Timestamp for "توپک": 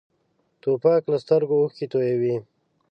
0.61-1.01